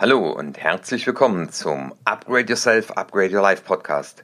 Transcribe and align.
Hallo 0.00 0.30
und 0.30 0.58
herzlich 0.58 1.04
willkommen 1.08 1.50
zum 1.50 1.92
Upgrade 2.04 2.50
Yourself, 2.50 2.92
Upgrade 2.92 3.34
Your 3.34 3.42
Life 3.42 3.64
Podcast. 3.64 4.22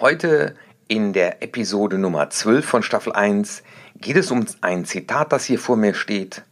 Heute 0.00 0.56
in 0.88 1.12
der 1.12 1.44
Episode 1.44 1.96
Nummer 1.96 2.28
12 2.28 2.64
von 2.66 2.82
Staffel 2.82 3.12
1 3.12 3.62
geht 4.00 4.16
es 4.16 4.32
um 4.32 4.44
ein 4.62 4.84
Zitat, 4.84 5.30
das 5.30 5.44
hier 5.44 5.60
vor 5.60 5.76
mir 5.76 5.94
steht. 5.94 6.42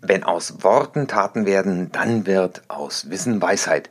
Wenn 0.00 0.22
aus 0.22 0.62
Worten 0.62 1.08
Taten 1.08 1.46
werden, 1.46 1.90
dann 1.90 2.26
wird 2.26 2.62
aus 2.68 3.10
Wissen 3.10 3.42
Weisheit. 3.42 3.90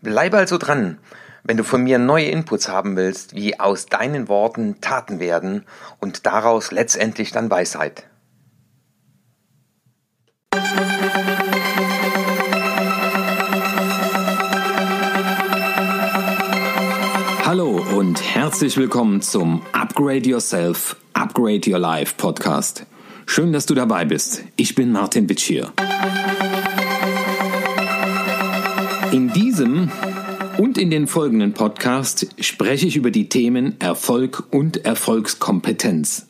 Bleib 0.00 0.32
also 0.34 0.56
dran, 0.56 0.98
wenn 1.42 1.56
du 1.56 1.64
von 1.64 1.82
mir 1.82 1.98
neue 1.98 2.26
Inputs 2.26 2.68
haben 2.68 2.94
willst, 2.94 3.34
wie 3.34 3.58
aus 3.58 3.86
deinen 3.86 4.28
Worten 4.28 4.80
Taten 4.80 5.18
werden 5.18 5.66
und 5.98 6.24
daraus 6.24 6.70
letztendlich 6.70 7.32
dann 7.32 7.50
Weisheit. 7.50 8.04
Hallo 17.50 17.84
und 17.96 18.22
herzlich 18.22 18.76
willkommen 18.76 19.22
zum 19.22 19.62
Upgrade 19.72 20.28
Yourself, 20.28 20.94
Upgrade 21.14 21.68
Your 21.68 21.80
Life 21.80 22.14
Podcast. 22.16 22.86
Schön, 23.26 23.52
dass 23.52 23.66
du 23.66 23.74
dabei 23.74 24.04
bist. 24.04 24.44
Ich 24.54 24.76
bin 24.76 24.92
Martin 24.92 25.28
Witsch 25.28 25.48
hier. 25.48 25.72
In 29.10 29.32
diesem 29.32 29.90
und 30.58 30.78
in 30.78 30.90
den 30.90 31.08
folgenden 31.08 31.52
Podcast 31.52 32.28
spreche 32.38 32.86
ich 32.86 32.94
über 32.94 33.10
die 33.10 33.28
Themen 33.28 33.74
Erfolg 33.80 34.44
und 34.52 34.84
Erfolgskompetenz. 34.84 36.28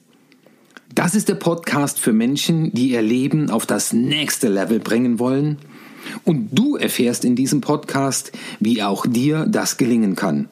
Das 0.95 1.15
ist 1.15 1.29
der 1.29 1.35
Podcast 1.35 2.01
für 2.01 2.15
Menschen, 2.15 2.73
die 2.73 2.93
ihr 2.93 3.03
Leben 3.03 3.51
auf 3.51 3.67
das 3.67 3.93
nächste 3.93 4.49
Level 4.49 4.79
bringen 4.79 5.19
wollen. 5.19 5.59
Und 6.25 6.49
du 6.59 6.77
erfährst 6.77 7.27
in 7.27 7.37
diesem 7.37 7.61
Podcast, 7.61 8.33
wie 8.59 8.83
auch 8.83 9.05
dir 9.07 9.45
das 9.47 9.77
gelingen 9.77 10.17
kann. 10.17 10.49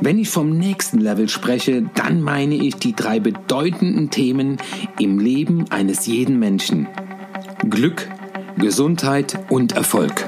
Wenn 0.00 0.18
ich 0.18 0.30
vom 0.30 0.50
nächsten 0.50 0.98
Level 0.98 1.28
spreche, 1.28 1.82
dann 1.94 2.20
meine 2.20 2.54
ich 2.54 2.76
die 2.76 2.94
drei 2.94 3.20
bedeutenden 3.20 4.10
Themen 4.10 4.58
im 4.98 5.18
Leben 5.18 5.70
eines 5.70 6.06
jeden 6.06 6.38
Menschen. 6.38 6.88
Glück, 7.68 8.08
Gesundheit 8.56 9.38
und 9.48 9.72
Erfolg. 9.72 10.24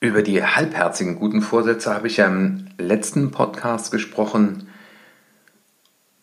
Über 0.00 0.22
die 0.22 0.42
halbherzigen 0.42 1.16
guten 1.16 1.42
Vorsätze 1.42 1.94
habe 1.94 2.06
ich 2.06 2.18
ja 2.18 2.26
im 2.26 2.68
letzten 2.78 3.30
Podcast 3.30 3.90
gesprochen. 3.90 4.68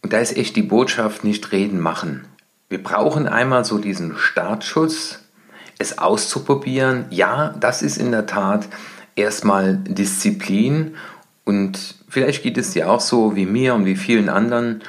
Und 0.02 0.14
da 0.14 0.20
ist 0.20 0.36
echt 0.36 0.56
die 0.56 0.64
Botschaft, 0.64 1.24
nicht 1.24 1.52
reden 1.52 1.80
machen. 1.80 2.26
Wir 2.70 2.82
brauchen 2.82 3.28
einmal 3.28 3.66
so 3.66 3.78
diesen 3.78 4.18
Startschuss, 4.18 5.20
es 5.80 6.00
auszuprobieren. 6.00 7.06
Ja, 7.12 7.56
das 7.60 7.82
ist 7.82 7.98
in 7.98 8.12
der 8.12 8.26
Tat 8.26 8.68
erstmal 9.18 9.78
Disziplin 9.78 10.96
und 11.44 11.96
vielleicht 12.08 12.44
geht 12.44 12.58
es 12.58 12.72
dir 12.72 12.90
auch 12.90 13.02
so 13.02 13.36
wie 13.36 13.46
mir 13.46 13.74
und 13.76 13.86
wie 13.86 13.96
vielen 13.96 14.30
anderen. 14.30 14.84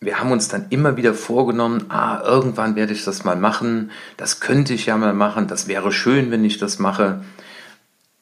Wir 0.00 0.18
haben 0.18 0.32
uns 0.32 0.48
dann 0.48 0.66
immer 0.70 0.96
wieder 0.96 1.14
vorgenommen, 1.14 1.84
ah, 1.90 2.22
irgendwann 2.24 2.74
werde 2.74 2.92
ich 2.92 3.04
das 3.04 3.24
mal 3.24 3.36
machen, 3.36 3.90
das 4.16 4.40
könnte 4.40 4.72
ich 4.72 4.86
ja 4.86 4.96
mal 4.96 5.12
machen, 5.12 5.46
das 5.46 5.68
wäre 5.68 5.92
schön, 5.92 6.30
wenn 6.30 6.44
ich 6.44 6.58
das 6.58 6.78
mache. 6.78 7.22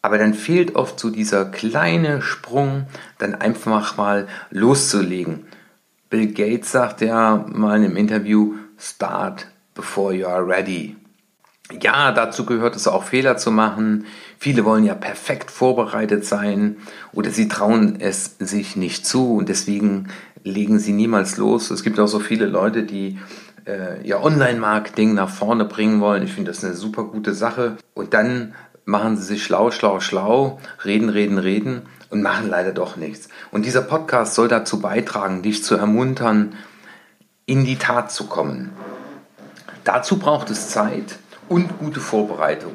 Aber 0.03 0.19
dann 0.19 0.34
fehlt 0.34 0.77
oft 0.77 0.98
so 0.98 1.11
dieser 1.11 1.44
kleine 1.44 2.22
Sprung, 2.22 2.86
dann 3.19 3.34
einfach 3.34 3.97
mal 3.97 4.27
loszulegen. 4.50 5.47
Bill 6.11 6.33
Gates 6.33 6.72
sagt 6.72 7.00
ja 7.00 7.44
mal 7.48 7.77
in 7.77 7.84
einem 7.84 7.97
Interview, 7.97 8.55
start 8.78 9.47
before 9.75 10.14
you 10.14 10.27
are 10.27 10.47
ready. 10.47 10.97
Ja, 11.70 12.12
dazu 12.12 12.47
gehört 12.47 12.77
es 12.77 12.88
auch 12.88 13.05
Fehler 13.05 13.36
zu 13.36 13.50
machen. 13.50 14.06
Viele 14.38 14.64
wollen 14.64 14.84
ja 14.84 14.94
perfekt 14.94 15.50
vorbereitet 15.50 16.25
sein 16.25 16.78
oder 17.12 17.30
sie 17.30 17.47
trauen 17.47 18.00
es 18.00 18.36
sich 18.38 18.75
nicht 18.77 19.05
zu 19.05 19.36
und 19.36 19.50
deswegen 19.50 20.09
legen 20.44 20.78
sie 20.78 20.92
niemals 20.92 21.37
los. 21.37 21.70
Es 21.70 21.82
gibt 21.82 22.00
auch 22.00 22.06
so 22.06 22.20
viele 22.20 22.47
Leute, 22.47 22.84
die 22.84 23.19
äh, 23.66 24.06
ja 24.06 24.22
Online-Marketing 24.22 25.12
nach 25.12 25.28
vorne 25.28 25.66
bringen 25.66 26.00
wollen. 26.00 26.22
Ich 26.22 26.32
finde 26.32 26.50
das 26.50 26.65
eine 26.65 26.75
super 26.75 27.04
gute 27.04 27.34
Sache. 27.34 27.76
Und 27.92 28.15
dann 28.15 28.54
machen 28.87 29.19
sie 29.19 29.25
sich 29.25 29.44
schlau, 29.44 29.71
schlau, 29.71 30.00
schlau, 30.00 30.59
reden, 30.87 31.10
reden, 31.10 31.37
reden 31.37 31.82
und 32.09 32.22
machen 32.22 32.48
leider 32.48 32.72
doch 32.72 32.97
nichts. 32.97 33.28
Und 33.50 33.66
dieser 33.66 33.82
Podcast 33.82 34.34
soll 34.34 34.48
dazu 34.48 34.81
beitragen, 34.81 35.42
dich 35.42 35.62
zu 35.62 35.75
ermuntern, 35.75 36.54
in 37.44 37.66
die 37.66 37.76
Tat 37.76 38.10
zu 38.10 38.26
kommen. 38.26 38.71
Dazu 39.84 40.19
braucht 40.19 40.48
es 40.48 40.71
Zeit 40.71 41.19
und 41.48 41.78
gute 41.78 42.00
Vorbereitung. 42.00 42.75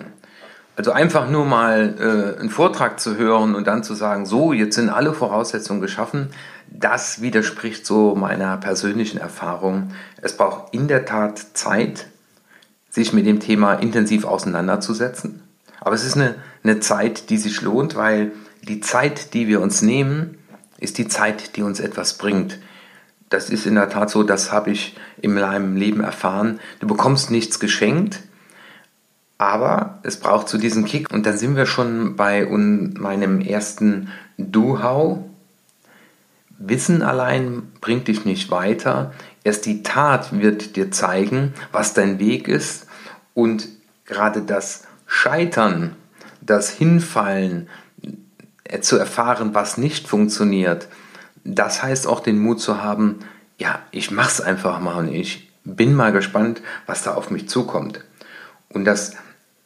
Also 0.76 0.92
einfach 0.92 1.30
nur 1.30 1.46
mal 1.46 1.96
äh, 2.00 2.40
einen 2.40 2.50
Vortrag 2.50 3.00
zu 3.00 3.16
hören 3.18 3.54
und 3.54 3.68
dann 3.68 3.84
zu 3.84 3.94
sagen, 3.94 4.26
so, 4.26 4.54
jetzt 4.54 4.76
sind 4.76 4.90
alle 4.90 5.14
Voraussetzungen 5.14 5.82
geschaffen, 5.82 6.30
das 6.68 7.22
widerspricht 7.22 7.86
so 7.86 8.16
meiner 8.16 8.58
persönlichen 8.58 9.20
Erfahrung. 9.20 9.92
Es 10.22 10.36
braucht 10.36 10.74
in 10.74 10.88
der 10.88 11.06
Tat 11.06 11.38
Zeit, 11.54 12.08
sich 12.90 13.14
mit 13.14 13.28
dem 13.28 13.40
Thema 13.40 13.76
intensiv 13.76 14.26
auseinanderzusetzen. 14.26 15.44
Aber 15.80 15.94
es 15.96 16.04
ist 16.04 16.16
eine, 16.16 16.36
eine 16.64 16.80
Zeit, 16.80 17.30
die 17.30 17.38
sich 17.38 17.62
lohnt, 17.62 17.96
weil 17.96 18.32
die 18.64 18.80
Zeit, 18.80 19.34
die 19.34 19.48
wir 19.48 19.62
uns 19.62 19.82
nehmen, 19.82 20.38
ist 20.80 20.98
die 20.98 21.08
Zeit, 21.08 21.56
die 21.56 21.64
uns 21.64 21.80
etwas 21.80 22.18
bringt. 22.18 22.58
Das 23.30 23.50
ist 23.50 23.66
in 23.66 23.76
der 23.76 23.90
Tat 23.90 24.10
so, 24.10 24.24
das 24.24 24.52
habe 24.52 24.72
ich 24.72 24.96
in 25.22 25.34
meinem 25.34 25.76
Leben 25.76 26.02
erfahren. 26.02 26.60
Du 26.80 26.88
bekommst 26.88 27.32
nichts 27.32 27.60
geschenkt, 27.60 28.20
aber 29.38 30.00
es 30.04 30.20
braucht 30.20 30.48
zu 30.48 30.58
so 30.58 30.62
diesem 30.62 30.86
Kick. 30.86 31.12
Und 31.12 31.26
dann 31.26 31.38
sind 31.38 31.56
wir 31.56 31.66
schon 31.66 32.16
bei 32.16 32.46
meinem 32.46 33.42
ersten 33.42 34.10
Do-How. 34.38 35.20
Wissen 36.58 37.02
allein 37.02 37.64
bringt 37.82 38.08
dich 38.08 38.26
nicht 38.26 38.52
weiter. 38.52 39.12
Erst 39.44 39.66
die 39.66 39.84
Tat 39.84 40.40
wird 40.40 40.76
dir 40.76 40.92
zeigen, 40.92 41.54
was 41.72 41.94
dein 41.94 42.20
Weg 42.20 42.48
ist. 42.48 42.88
Und 43.34 43.68
gerade 44.06 44.42
das 44.42 44.84
Scheitern, 45.06 45.96
das 46.42 46.70
Hinfallen, 46.70 47.68
äh, 48.64 48.80
zu 48.80 48.98
erfahren, 48.98 49.54
was 49.54 49.78
nicht 49.78 50.08
funktioniert, 50.08 50.88
das 51.44 51.84
heißt 51.84 52.08
auch 52.08 52.22
den 52.22 52.40
Mut 52.40 52.62
zu 52.62 52.82
haben, 52.82 53.20
ja, 53.58 53.80
ich 53.92 54.12
mach's 54.12 54.42
einfach 54.42 54.80
mal 54.80 54.96
und 54.96 55.14
ich 55.14 55.52
bin 55.64 55.94
mal 55.94 56.12
gespannt, 56.12 56.62
was 56.86 57.04
da 57.04 57.14
auf 57.14 57.30
mich 57.30 57.50
zukommt. 57.50 58.04
Und 58.74 58.86
das 58.86 59.14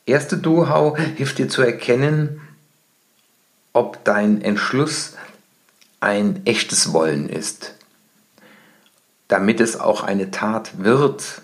erste 0.05 0.37
Do-How 0.37 0.97
hilft 0.97 1.37
dir 1.37 1.49
zu 1.49 1.61
erkennen, 1.61 2.41
ob 3.73 4.03
dein 4.03 4.41
Entschluss 4.41 5.15
ein 5.99 6.41
echtes 6.45 6.93
Wollen 6.93 7.29
ist, 7.29 7.75
damit 9.27 9.59
es 9.59 9.79
auch 9.79 10.03
eine 10.03 10.31
Tat 10.31 10.83
wird. 10.83 11.41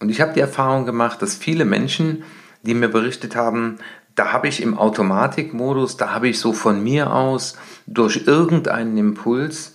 Und 0.00 0.10
ich 0.10 0.20
habe 0.20 0.34
die 0.34 0.40
Erfahrung 0.40 0.84
gemacht, 0.84 1.22
dass 1.22 1.34
viele 1.34 1.64
Menschen, 1.64 2.24
die 2.62 2.74
mir 2.74 2.88
berichtet 2.88 3.36
haben, 3.36 3.78
da 4.14 4.32
habe 4.32 4.48
ich 4.48 4.62
im 4.62 4.78
Automatikmodus, 4.78 5.96
da 5.96 6.12
habe 6.12 6.28
ich 6.28 6.38
so 6.38 6.52
von 6.52 6.82
mir 6.82 7.12
aus 7.12 7.56
durch 7.86 8.26
irgendeinen 8.26 8.96
Impuls 8.96 9.74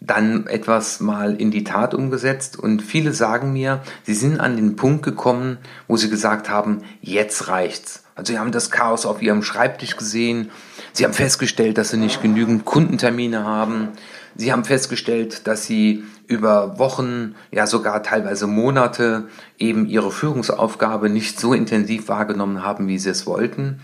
dann 0.00 0.46
etwas 0.46 1.00
mal 1.00 1.34
in 1.34 1.50
die 1.50 1.62
Tat 1.62 1.94
umgesetzt 1.94 2.58
und 2.58 2.80
viele 2.80 3.12
sagen 3.12 3.52
mir, 3.52 3.80
sie 4.04 4.14
sind 4.14 4.40
an 4.40 4.56
den 4.56 4.74
Punkt 4.74 5.02
gekommen, 5.02 5.58
wo 5.88 5.96
sie 5.96 6.08
gesagt 6.08 6.48
haben, 6.48 6.82
jetzt 7.02 7.48
reicht's. 7.48 8.04
Also 8.14 8.32
sie 8.32 8.38
haben 8.38 8.50
das 8.50 8.70
Chaos 8.70 9.04
auf 9.04 9.20
ihrem 9.20 9.42
Schreibtisch 9.42 9.96
gesehen, 9.96 10.50
sie 10.94 11.04
haben 11.04 11.12
festgestellt, 11.12 11.76
dass 11.76 11.90
sie 11.90 11.98
nicht 11.98 12.22
genügend 12.22 12.64
Kundentermine 12.64 13.44
haben, 13.44 13.88
sie 14.36 14.52
haben 14.52 14.64
festgestellt, 14.64 15.46
dass 15.46 15.66
sie 15.66 16.04
über 16.26 16.78
Wochen, 16.78 17.34
ja 17.50 17.66
sogar 17.66 18.02
teilweise 18.02 18.46
Monate 18.46 19.28
eben 19.58 19.86
ihre 19.86 20.10
Führungsaufgabe 20.10 21.10
nicht 21.10 21.38
so 21.38 21.52
intensiv 21.52 22.08
wahrgenommen 22.08 22.64
haben, 22.64 22.88
wie 22.88 22.98
sie 22.98 23.10
es 23.10 23.26
wollten. 23.26 23.80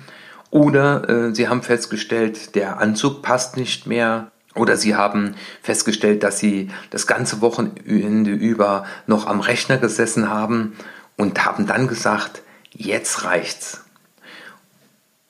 Oder 0.50 1.08
äh, 1.08 1.34
sie 1.34 1.48
haben 1.48 1.62
festgestellt, 1.62 2.54
der 2.54 2.78
Anzug 2.78 3.20
passt 3.20 3.56
nicht 3.56 3.86
mehr, 3.86 4.30
oder 4.56 4.76
sie 4.76 4.96
haben 4.96 5.34
festgestellt, 5.62 6.22
dass 6.22 6.38
sie 6.38 6.70
das 6.90 7.06
ganze 7.06 7.40
Wochenende 7.40 8.30
über 8.32 8.84
noch 9.06 9.26
am 9.26 9.40
Rechner 9.40 9.78
gesessen 9.78 10.30
haben 10.30 10.76
und 11.16 11.44
haben 11.44 11.66
dann 11.66 11.88
gesagt, 11.88 12.42
jetzt 12.72 13.24
reicht's. 13.24 13.84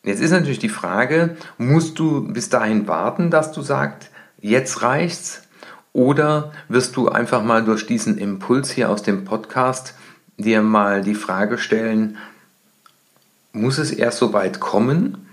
Jetzt 0.02 0.20
ist 0.20 0.30
natürlich 0.30 0.60
die 0.60 0.68
Frage, 0.68 1.36
musst 1.58 1.98
du 1.98 2.32
bis 2.32 2.48
dahin 2.48 2.86
warten, 2.86 3.30
dass 3.30 3.50
du 3.52 3.62
sagst, 3.62 4.10
jetzt 4.40 4.82
reicht's? 4.82 5.42
Oder 5.92 6.52
wirst 6.68 6.94
du 6.96 7.08
einfach 7.08 7.42
mal 7.42 7.64
durch 7.64 7.86
diesen 7.86 8.18
Impuls 8.18 8.70
hier 8.70 8.90
aus 8.90 9.02
dem 9.02 9.24
Podcast 9.24 9.94
dir 10.36 10.62
mal 10.62 11.02
die 11.02 11.14
Frage 11.14 11.58
stellen, 11.58 12.18
muss 13.52 13.78
es 13.78 13.90
erst 13.90 14.18
so 14.18 14.32
weit 14.32 14.60
kommen? 14.60 15.25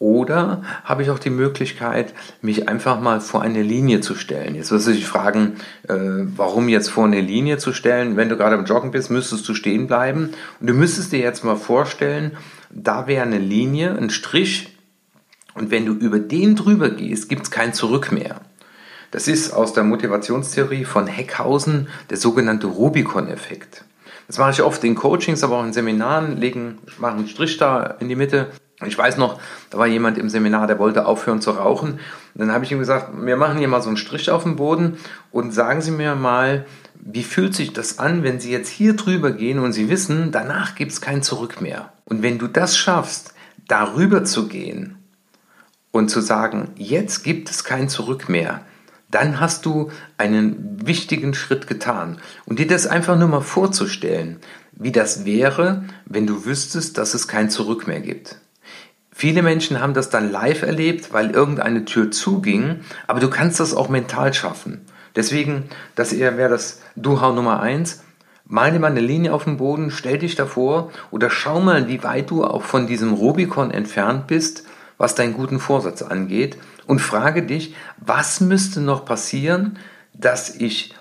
Oder 0.00 0.62
habe 0.84 1.02
ich 1.02 1.10
auch 1.10 1.18
die 1.18 1.30
Möglichkeit, 1.30 2.14
mich 2.40 2.68
einfach 2.68 3.00
mal 3.00 3.20
vor 3.20 3.42
eine 3.42 3.62
Linie 3.62 4.00
zu 4.00 4.14
stellen? 4.14 4.54
Jetzt 4.54 4.70
wirst 4.70 4.86
du 4.86 4.92
dich 4.92 5.06
fragen, 5.06 5.56
äh, 5.88 5.94
warum 6.36 6.68
jetzt 6.68 6.88
vor 6.88 7.04
eine 7.04 7.20
Linie 7.20 7.58
zu 7.58 7.72
stellen? 7.72 8.16
Wenn 8.16 8.28
du 8.28 8.36
gerade 8.36 8.56
am 8.56 8.64
Joggen 8.64 8.92
bist, 8.92 9.10
müsstest 9.10 9.48
du 9.48 9.54
stehen 9.54 9.88
bleiben. 9.88 10.30
Und 10.60 10.68
du 10.68 10.74
müsstest 10.74 11.10
dir 11.10 11.18
jetzt 11.18 11.44
mal 11.44 11.56
vorstellen, 11.56 12.36
da 12.70 13.08
wäre 13.08 13.24
eine 13.24 13.38
Linie, 13.38 13.96
ein 13.96 14.10
Strich. 14.10 14.76
Und 15.54 15.72
wenn 15.72 15.84
du 15.84 15.94
über 15.94 16.20
den 16.20 16.54
drüber 16.54 16.90
gehst, 16.90 17.28
gibt 17.28 17.42
es 17.42 17.50
kein 17.50 17.74
Zurück 17.74 18.12
mehr. 18.12 18.40
Das 19.10 19.26
ist 19.26 19.52
aus 19.52 19.72
der 19.72 19.82
Motivationstheorie 19.82 20.84
von 20.84 21.08
Heckhausen 21.08 21.88
der 22.10 22.18
sogenannte 22.18 22.68
Rubicon-Effekt. 22.68 23.84
Das 24.28 24.38
mache 24.38 24.52
ich 24.52 24.62
oft 24.62 24.84
in 24.84 24.94
Coachings, 24.94 25.42
aber 25.42 25.56
auch 25.56 25.64
in 25.64 25.72
Seminaren, 25.72 26.36
legen, 26.36 26.78
mache 26.98 27.16
einen 27.16 27.26
Strich 27.26 27.56
da 27.56 27.96
in 27.98 28.08
die 28.08 28.14
Mitte 28.14 28.48
ich 28.86 28.96
weiß 28.96 29.16
noch, 29.16 29.40
da 29.70 29.78
war 29.78 29.86
jemand 29.86 30.18
im 30.18 30.28
Seminar, 30.28 30.68
der 30.68 30.78
wollte 30.78 31.06
aufhören 31.06 31.40
zu 31.40 31.50
rauchen. 31.50 31.94
Und 31.94 32.00
dann 32.34 32.52
habe 32.52 32.64
ich 32.64 32.70
ihm 32.70 32.78
gesagt, 32.78 33.10
wir 33.20 33.36
machen 33.36 33.58
hier 33.58 33.66
mal 33.66 33.82
so 33.82 33.88
einen 33.88 33.96
Strich 33.96 34.30
auf 34.30 34.44
den 34.44 34.56
Boden 34.56 34.98
und 35.32 35.52
sagen 35.52 35.80
Sie 35.80 35.90
mir 35.90 36.14
mal, 36.14 36.64
wie 36.94 37.24
fühlt 37.24 37.54
sich 37.54 37.72
das 37.72 37.98
an, 37.98 38.22
wenn 38.22 38.38
Sie 38.38 38.52
jetzt 38.52 38.68
hier 38.68 38.94
drüber 38.94 39.32
gehen 39.32 39.58
und 39.58 39.72
Sie 39.72 39.88
wissen, 39.88 40.30
danach 40.30 40.76
gibt 40.76 40.92
es 40.92 41.00
kein 41.00 41.22
Zurück 41.22 41.60
mehr. 41.60 41.92
Und 42.04 42.22
wenn 42.22 42.38
du 42.38 42.46
das 42.46 42.76
schaffst, 42.76 43.34
darüber 43.66 44.24
zu 44.24 44.46
gehen 44.46 44.96
und 45.90 46.08
zu 46.08 46.20
sagen, 46.20 46.70
jetzt 46.76 47.24
gibt 47.24 47.50
es 47.50 47.64
kein 47.64 47.88
Zurück 47.88 48.28
mehr, 48.28 48.62
dann 49.10 49.40
hast 49.40 49.64
du 49.64 49.90
einen 50.18 50.86
wichtigen 50.86 51.34
Schritt 51.34 51.66
getan. 51.66 52.18
Und 52.44 52.58
dir 52.58 52.66
das 52.66 52.86
einfach 52.86 53.18
nur 53.18 53.28
mal 53.28 53.40
vorzustellen, 53.40 54.38
wie 54.72 54.92
das 54.92 55.24
wäre, 55.24 55.84
wenn 56.06 56.26
du 56.26 56.44
wüsstest, 56.44 56.98
dass 56.98 57.14
es 57.14 57.26
kein 57.26 57.50
Zurück 57.50 57.86
mehr 57.86 58.00
gibt. 58.00 58.38
Viele 59.20 59.42
Menschen 59.42 59.80
haben 59.80 59.94
das 59.94 60.10
dann 60.10 60.30
live 60.30 60.62
erlebt, 60.62 61.12
weil 61.12 61.32
irgendeine 61.32 61.84
Tür 61.84 62.12
zuging, 62.12 62.82
aber 63.08 63.18
du 63.18 63.28
kannst 63.28 63.58
das 63.58 63.74
auch 63.74 63.88
mental 63.88 64.32
schaffen. 64.32 64.82
Deswegen, 65.16 65.64
das 65.96 66.16
wäre 66.16 66.48
das 66.48 66.80
Do-How 66.94 67.34
Nummer 67.34 67.58
eins. 67.58 68.04
Mal 68.44 68.70
dir 68.70 68.78
mal 68.78 68.92
eine 68.92 69.00
Linie 69.00 69.34
auf 69.34 69.42
den 69.42 69.56
Boden, 69.56 69.90
stell 69.90 70.18
dich 70.18 70.36
davor 70.36 70.92
oder 71.10 71.30
schau 71.30 71.58
mal, 71.58 71.88
wie 71.88 72.04
weit 72.04 72.30
du 72.30 72.44
auch 72.44 72.62
von 72.62 72.86
diesem 72.86 73.12
Rubikon 73.12 73.72
entfernt 73.72 74.28
bist, 74.28 74.62
was 74.98 75.16
deinen 75.16 75.34
guten 75.34 75.58
Vorsatz 75.58 76.02
angeht 76.02 76.56
und 76.86 77.00
frage 77.00 77.42
dich, 77.42 77.74
was 77.96 78.40
müsste 78.40 78.80
noch 78.80 79.04
passieren, 79.04 79.80
dass 80.14 80.54
ich 80.54 80.94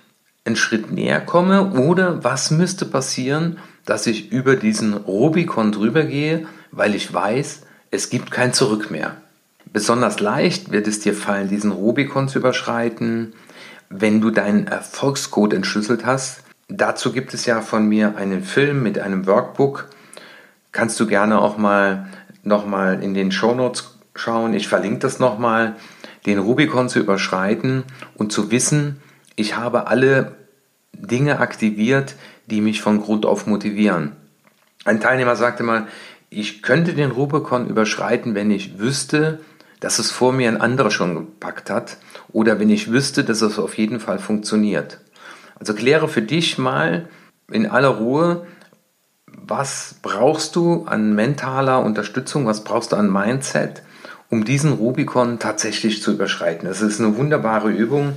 einen 0.44 0.56
Schritt 0.56 0.92
näher 0.92 1.22
komme 1.22 1.74
oder 1.74 2.24
was 2.24 2.50
müsste 2.50 2.88
passieren, 2.88 3.60
dass 3.86 4.08
ich 4.08 4.32
über 4.32 4.56
diesen 4.56 4.96
Rubikon 4.96 5.72
drüber 5.72 6.02
gehe, 6.02 6.48
weil 6.72 6.96
ich 6.96 7.14
weiß, 7.14 7.67
es 7.98 8.12
gibt 8.12 8.30
kein 8.30 8.54
Zurück 8.54 8.92
mehr. 8.92 9.18
Besonders 9.74 10.20
leicht 10.20 10.72
wird 10.72 10.86
es 10.86 11.00
dir 11.00 11.16
fallen, 11.16 11.50
diesen 11.50 11.72
Rubikon 11.72 12.30
zu 12.30 12.38
überschreiten, 12.38 13.34
wenn 13.90 14.22
du 14.22 14.30
deinen 14.30 14.68
Erfolgscode 14.68 15.56
entschlüsselt 15.56 16.06
hast. 16.06 16.44
Dazu 16.68 17.12
gibt 17.12 17.34
es 17.34 17.48
ja 17.48 17.60
von 17.62 17.90
mir 17.90 18.16
einen 18.16 18.44
Film 18.44 18.84
mit 18.84 19.00
einem 19.00 19.26
Workbook. 19.26 19.90
Kannst 20.72 21.00
du 21.00 21.08
gerne 21.08 21.42
auch 21.42 21.58
mal 21.58 22.08
nochmal 22.44 23.02
in 23.02 23.16
den 23.16 23.32
Show 23.32 23.56
Notes 23.56 23.98
schauen. 24.14 24.54
Ich 24.54 24.68
verlinke 24.68 25.00
das 25.00 25.18
nochmal, 25.18 25.76
den 26.28 26.38
Rubikon 26.38 26.90
zu 26.90 27.00
überschreiten 27.00 27.84
und 28.14 28.32
zu 28.32 28.52
wissen, 28.52 29.02
ich 29.36 29.58
habe 29.58 29.88
alle 29.88 30.36
Dinge 30.94 31.40
aktiviert, 31.40 32.14
die 32.46 32.62
mich 32.62 32.80
von 32.80 33.02
Grund 33.02 33.26
auf 33.26 33.48
motivieren. 33.48 34.12
Ein 34.86 35.02
Teilnehmer 35.02 35.36
sagte 35.36 35.64
mal, 35.64 35.88
ich 36.30 36.62
könnte 36.62 36.94
den 36.94 37.12
Rubicon 37.12 37.68
überschreiten, 37.68 38.36
wenn 38.36 38.52
ich 38.52 38.80
wüsste, 38.80 39.40
dass 39.80 40.00
es 40.00 40.12
vor 40.12 40.34
mir 40.34 40.50
ein 40.50 40.60
anderer 40.60 40.92
schon 40.92 41.16
gepackt 41.16 41.70
hat 41.70 41.98
oder 42.30 42.60
wenn 42.60 42.70
ich 42.70 42.92
wüsste, 42.92 43.24
dass 43.24 43.42
es 43.42 43.60
auf 43.60 43.78
jeden 43.78 44.00
Fall 44.00 44.20
funktioniert. 44.20 45.00
Also 45.60 45.74
kläre 45.74 46.08
für 46.08 46.22
dich 46.22 46.58
mal 46.58 47.08
in 47.52 47.66
aller 47.68 47.90
Ruhe, 47.90 48.46
was 49.26 49.96
brauchst 50.02 50.56
du 50.56 50.86
an 50.86 51.16
mentaler 51.16 51.84
Unterstützung, 51.84 52.46
was 52.46 52.64
brauchst 52.64 52.92
du 52.92 52.98
an 52.98 53.12
Mindset, 53.12 53.82
um 54.30 54.44
diesen 54.44 54.74
Rubicon 54.74 55.40
tatsächlich 55.40 56.02
zu 56.02 56.12
überschreiten. 56.12 56.68
Das 56.68 56.82
ist 56.82 57.00
eine 57.00 57.16
wunderbare 57.16 57.70
Übung, 57.70 58.14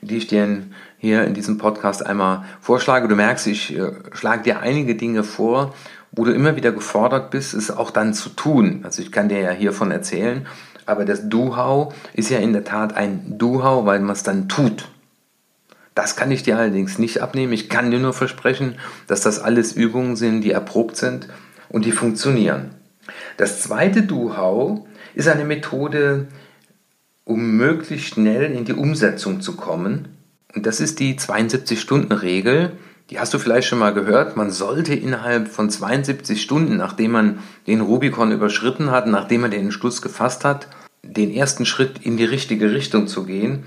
die 0.00 0.16
ich 0.16 0.26
dir 0.26 0.62
hier 0.96 1.24
in 1.24 1.34
diesem 1.34 1.58
Podcast 1.58 2.04
einmal 2.04 2.44
vorschlage. 2.60 3.08
Du 3.08 3.16
merkst, 3.16 3.46
ich 3.46 3.76
äh, 3.76 3.92
schlage 4.12 4.42
dir 4.42 4.60
einige 4.60 4.94
Dinge 4.94 5.24
vor 5.24 5.74
wo 6.12 6.24
du 6.24 6.32
immer 6.32 6.56
wieder 6.56 6.72
gefordert 6.72 7.30
bist, 7.30 7.54
es 7.54 7.70
auch 7.70 7.90
dann 7.90 8.14
zu 8.14 8.30
tun. 8.30 8.80
Also 8.82 9.02
ich 9.02 9.12
kann 9.12 9.28
dir 9.28 9.40
ja 9.40 9.50
hiervon 9.50 9.90
erzählen, 9.90 10.46
aber 10.86 11.04
das 11.04 11.28
Do-How 11.28 11.94
ist 12.14 12.30
ja 12.30 12.38
in 12.38 12.52
der 12.52 12.64
Tat 12.64 12.96
ein 12.96 13.38
Do-How, 13.38 13.86
weil 13.86 14.00
man 14.00 14.12
es 14.12 14.22
dann 14.22 14.48
tut. 14.48 14.88
Das 15.94 16.16
kann 16.16 16.30
ich 16.30 16.42
dir 16.42 16.56
allerdings 16.56 16.98
nicht 16.98 17.20
abnehmen. 17.20 17.52
Ich 17.52 17.68
kann 17.68 17.90
dir 17.90 17.98
nur 17.98 18.12
versprechen, 18.12 18.76
dass 19.06 19.20
das 19.20 19.38
alles 19.38 19.72
Übungen 19.72 20.16
sind, 20.16 20.42
die 20.42 20.52
erprobt 20.52 20.96
sind 20.96 21.28
und 21.68 21.84
die 21.84 21.92
funktionieren. 21.92 22.70
Das 23.36 23.60
zweite 23.60 24.02
Do-How 24.02 24.86
ist 25.14 25.28
eine 25.28 25.44
Methode, 25.44 26.28
um 27.24 27.56
möglichst 27.56 28.14
schnell 28.14 28.50
in 28.52 28.64
die 28.64 28.72
Umsetzung 28.72 29.40
zu 29.40 29.56
kommen. 29.56 30.08
Und 30.54 30.66
das 30.66 30.80
ist 30.80 31.00
die 31.00 31.16
72-Stunden-Regel, 31.16 32.72
die 33.10 33.18
hast 33.18 33.34
du 33.34 33.38
vielleicht 33.38 33.66
schon 33.66 33.80
mal 33.80 33.92
gehört. 33.92 34.36
Man 34.36 34.50
sollte 34.50 34.94
innerhalb 34.94 35.48
von 35.48 35.68
72 35.68 36.40
Stunden, 36.40 36.76
nachdem 36.76 37.10
man 37.10 37.38
den 37.66 37.80
Rubikon 37.80 38.30
überschritten 38.30 38.90
hat, 38.92 39.08
nachdem 39.08 39.42
man 39.42 39.50
den 39.50 39.64
Entschluss 39.64 40.00
gefasst 40.00 40.44
hat, 40.44 40.68
den 41.02 41.32
ersten 41.32 41.66
Schritt 41.66 41.98
in 42.04 42.16
die 42.16 42.24
richtige 42.24 42.72
Richtung 42.72 43.08
zu 43.08 43.24
gehen. 43.24 43.64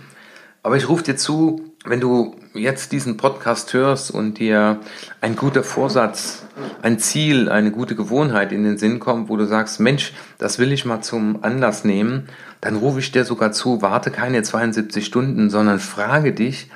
Aber 0.62 0.78
ich 0.78 0.88
rufe 0.88 1.04
dir 1.04 1.18
zu, 1.18 1.74
wenn 1.84 2.00
du 2.00 2.38
jetzt 2.54 2.94
diesen 2.94 3.18
Podcast 3.18 3.74
hörst 3.74 4.12
und 4.12 4.40
dir 4.40 4.80
ein 5.19 5.36
guter 5.36 5.63
Vorsatz, 5.63 6.46
ein 6.81 7.00
Ziel, 7.00 7.50
eine 7.50 7.72
gute 7.72 7.96
Gewohnheit 7.96 8.54
in 8.54 8.63
den 8.63 8.78
Sinn 8.78 9.00
kommt, 9.00 9.28
wo 9.28 9.36
du 9.36 9.46
sagst, 9.46 9.81
Mensch, 9.81 10.13
das 10.38 10.60
will 10.60 10.72
ich 10.72 10.86
mal 10.86 11.01
zum 11.01 11.44
Anlass 11.44 11.84
nehmen, 11.84 12.30
dann 12.62 12.78
rufe 12.78 13.00
ich 13.00 13.12
dir 13.12 13.25
sogar 13.25 13.51
zu, 13.51 13.81
warte 13.81 14.10
keine 14.10 14.42
72 14.42 15.06
Stunden, 15.06 15.50
sondern 15.50 15.80
frage 15.80 16.31
dich, 16.31 16.69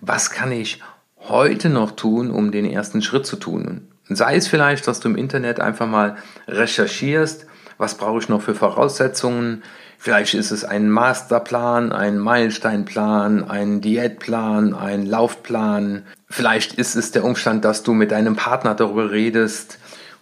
was 0.00 0.30
kann 0.30 0.52
ich 0.52 0.80
heute 1.28 1.68
noch 1.68 1.92
tun, 1.92 2.30
um 2.30 2.50
den 2.50 2.64
ersten 2.64 3.02
Schritt 3.02 3.26
zu 3.26 3.36
tun? 3.36 3.88
Sei 4.08 4.36
es 4.36 4.48
vielleicht, 4.48 4.86
dass 4.86 5.00
du 5.00 5.08
im 5.08 5.16
Internet 5.16 5.60
einfach 5.60 5.86
mal 5.86 6.16
recherchierst, 6.46 7.46
was 7.78 7.96
brauche 7.96 8.18
ich 8.18 8.28
noch 8.28 8.42
für 8.42 8.54
Voraussetzungen? 8.54 9.62
Vielleicht 9.98 10.34
ist 10.34 10.50
es 10.50 10.64
ein 10.64 10.90
Masterplan, 10.90 11.92
ein 11.92 12.18
Meilensteinplan, 12.18 13.48
ein 13.48 13.80
Diätplan, 13.80 14.74
ein 14.74 15.06
Laufplan. 15.06 16.02
Vielleicht 16.28 16.74
ist 16.74 16.94
es 16.94 17.10
der 17.10 17.24
Umstand, 17.24 17.64
dass 17.64 17.82
du 17.82 17.94
mit 17.94 18.10
deinem 18.10 18.36
Partner 18.36 18.74
darüber 18.74 19.10
redest, 19.10 19.78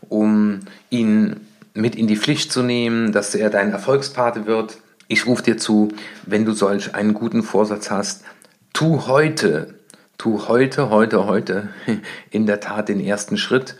um 0.08 0.60
ihn 0.88 1.40
mit 1.74 1.96
in 1.96 2.06
die 2.06 2.16
Pflicht 2.16 2.52
zu 2.52 2.62
nehmen, 2.62 3.12
dass 3.12 3.34
er 3.34 3.50
dein 3.50 3.72
Erfolgspate 3.72 4.46
wird. 4.46 4.78
Ich 5.08 5.26
rufe 5.26 5.42
dir 5.42 5.58
zu, 5.58 5.88
wenn 6.24 6.44
du 6.44 6.52
solch 6.52 6.94
einen 6.94 7.12
guten 7.12 7.42
Vorsatz 7.42 7.90
hast, 7.90 8.24
tu 8.72 9.06
heute 9.06 9.74
tu 10.22 10.46
heute, 10.46 10.88
heute, 10.88 11.26
heute 11.26 11.70
in 12.30 12.46
der 12.46 12.60
Tat 12.60 12.88
den 12.88 13.00
ersten 13.00 13.36
Schritt. 13.36 13.74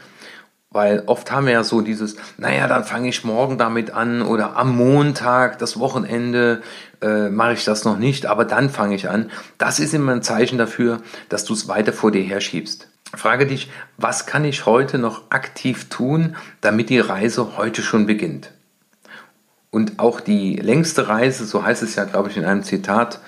Weil 0.70 1.04
oft 1.06 1.30
haben 1.30 1.46
wir 1.46 1.52
ja 1.52 1.62
so 1.62 1.82
dieses, 1.82 2.16
naja, 2.36 2.66
dann 2.66 2.82
fange 2.82 3.08
ich 3.08 3.22
morgen 3.22 3.58
damit 3.58 3.92
an 3.92 4.22
oder 4.22 4.56
am 4.56 4.74
Montag, 4.74 5.58
das 5.58 5.78
Wochenende, 5.78 6.62
äh, 7.00 7.28
mache 7.28 7.52
ich 7.52 7.64
das 7.64 7.84
noch 7.84 7.96
nicht, 7.96 8.26
aber 8.26 8.44
dann 8.44 8.70
fange 8.70 8.96
ich 8.96 9.08
an. 9.08 9.30
Das 9.58 9.78
ist 9.78 9.94
immer 9.94 10.12
ein 10.12 10.22
Zeichen 10.22 10.58
dafür, 10.58 11.00
dass 11.28 11.44
du 11.44 11.52
es 11.52 11.68
weiter 11.68 11.92
vor 11.92 12.10
dir 12.10 12.24
herschiebst. 12.24 12.88
Frage 13.14 13.46
dich, 13.46 13.70
was 13.96 14.26
kann 14.26 14.44
ich 14.44 14.66
heute 14.66 14.98
noch 14.98 15.30
aktiv 15.30 15.90
tun, 15.90 16.34
damit 16.60 16.88
die 16.90 17.00
Reise 17.00 17.56
heute 17.56 17.82
schon 17.82 18.06
beginnt? 18.06 18.50
Und 19.70 20.00
auch 20.00 20.20
die 20.20 20.56
längste 20.56 21.06
Reise, 21.06 21.44
so 21.44 21.62
heißt 21.62 21.84
es 21.84 21.94
ja, 21.94 22.04
glaube 22.04 22.30
ich, 22.30 22.36
in 22.36 22.44
einem 22.44 22.64
Zitat, 22.64 23.20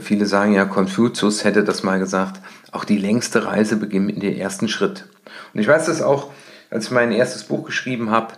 viele 0.00 0.26
sagen 0.26 0.52
ja, 0.52 0.64
Konfuzius 0.64 1.44
hätte 1.44 1.64
das 1.64 1.82
mal 1.82 1.98
gesagt, 1.98 2.40
auch 2.72 2.84
die 2.84 2.98
längste 2.98 3.44
Reise 3.44 3.76
beginnt 3.76 4.06
mit 4.06 4.22
dem 4.22 4.36
ersten 4.36 4.68
Schritt. 4.68 5.06
Und 5.54 5.60
ich 5.60 5.68
weiß 5.68 5.86
das 5.86 6.02
auch, 6.02 6.30
als 6.70 6.86
ich 6.86 6.90
mein 6.90 7.12
erstes 7.12 7.44
Buch 7.44 7.64
geschrieben 7.64 8.10
habe, 8.10 8.34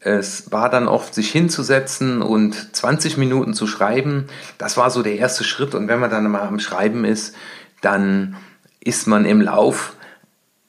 es 0.00 0.52
war 0.52 0.70
dann 0.70 0.86
oft, 0.86 1.14
sich 1.14 1.30
hinzusetzen 1.30 2.22
und 2.22 2.76
20 2.76 3.16
Minuten 3.16 3.54
zu 3.54 3.66
schreiben. 3.66 4.26
Das 4.56 4.76
war 4.76 4.90
so 4.90 5.02
der 5.02 5.16
erste 5.16 5.42
Schritt. 5.44 5.74
Und 5.74 5.88
wenn 5.88 5.98
man 5.98 6.10
dann 6.10 6.30
mal 6.30 6.42
am 6.42 6.60
Schreiben 6.60 7.04
ist, 7.04 7.34
dann 7.80 8.36
ist 8.80 9.06
man 9.06 9.24
im 9.24 9.40
Lauf. 9.40 9.94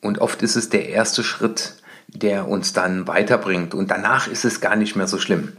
Und 0.02 0.20
oft 0.20 0.42
ist 0.42 0.56
es 0.56 0.70
der 0.70 0.90
erste 0.90 1.24
Schritt, 1.24 1.76
der 2.08 2.48
uns 2.48 2.74
dann 2.74 3.08
weiterbringt. 3.08 3.76
Und 3.76 3.92
danach 3.92 4.28
ist 4.28 4.46
es 4.46 4.62
gar 4.62 4.76
nicht 4.76 4.96
mehr 4.96 5.08
so 5.08 5.20
schlimm. 5.20 5.54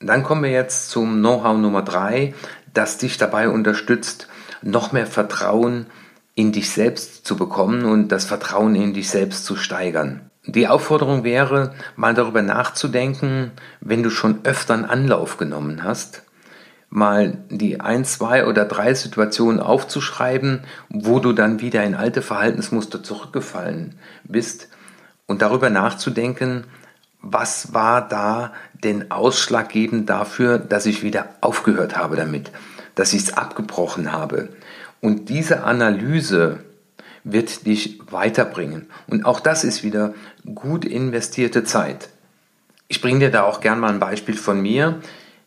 Dann 0.00 0.22
kommen 0.22 0.42
wir 0.42 0.50
jetzt 0.50 0.90
zum 0.90 1.20
Know-how 1.20 1.56
Nummer 1.56 1.82
drei 1.82 2.34
das 2.74 2.98
dich 2.98 3.16
dabei 3.16 3.48
unterstützt, 3.48 4.28
noch 4.62 4.92
mehr 4.92 5.06
Vertrauen 5.06 5.86
in 6.34 6.52
dich 6.52 6.70
selbst 6.70 7.26
zu 7.26 7.36
bekommen 7.36 7.84
und 7.84 8.08
das 8.08 8.24
Vertrauen 8.24 8.74
in 8.74 8.92
dich 8.92 9.08
selbst 9.08 9.44
zu 9.44 9.56
steigern. 9.56 10.30
Die 10.46 10.68
Aufforderung 10.68 11.24
wäre, 11.24 11.74
mal 11.96 12.12
darüber 12.12 12.42
nachzudenken, 12.42 13.52
wenn 13.80 14.02
du 14.02 14.10
schon 14.10 14.40
öfter 14.44 14.74
einen 14.74 14.84
Anlauf 14.84 15.38
genommen 15.38 15.82
hast, 15.82 16.22
mal 16.90 17.38
die 17.48 17.80
ein, 17.80 18.04
zwei 18.04 18.46
oder 18.46 18.66
drei 18.66 18.92
Situationen 18.94 19.60
aufzuschreiben, 19.60 20.60
wo 20.90 21.18
du 21.18 21.32
dann 21.32 21.60
wieder 21.60 21.82
in 21.82 21.94
alte 21.94 22.20
Verhaltensmuster 22.20 23.02
zurückgefallen 23.02 23.94
bist 24.24 24.68
und 25.26 25.40
darüber 25.40 25.70
nachzudenken, 25.70 26.64
was 27.24 27.72
war 27.72 28.06
da 28.06 28.52
denn 28.84 29.10
ausschlaggebend 29.10 30.10
dafür, 30.10 30.58
dass 30.58 30.84
ich 30.84 31.02
wieder 31.02 31.30
aufgehört 31.40 31.96
habe 31.96 32.16
damit, 32.16 32.52
dass 32.94 33.14
ich 33.14 33.22
es 33.22 33.32
abgebrochen 33.32 34.12
habe. 34.12 34.50
Und 35.00 35.30
diese 35.30 35.64
Analyse 35.64 36.60
wird 37.24 37.64
dich 37.66 38.00
weiterbringen. 38.10 38.90
Und 39.06 39.24
auch 39.24 39.40
das 39.40 39.64
ist 39.64 39.82
wieder 39.82 40.12
gut 40.54 40.84
investierte 40.84 41.64
Zeit. 41.64 42.10
Ich 42.88 43.00
bringe 43.00 43.20
dir 43.20 43.30
da 43.30 43.44
auch 43.44 43.60
gern 43.60 43.80
mal 43.80 43.90
ein 43.90 44.00
Beispiel 44.00 44.36
von 44.36 44.60
mir. 44.60 45.00